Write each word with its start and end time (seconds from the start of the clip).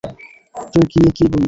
তুই 0.71 0.83
গিয়ে 0.91 1.09
কী 1.17 1.23
বললি? 1.25 1.39